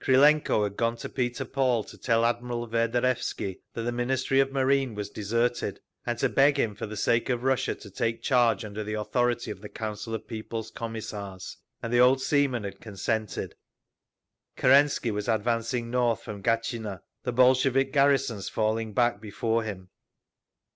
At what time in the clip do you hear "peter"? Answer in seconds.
1.08-1.44